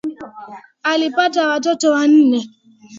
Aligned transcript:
Alipata 0.83 1.47
watoto 1.47 1.91
wanne 1.91 2.49